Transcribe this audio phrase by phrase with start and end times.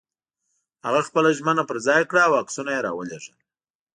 [0.85, 3.35] هغه خپله ژمنه پر ځای کړه او عکسونه یې را ولېږل.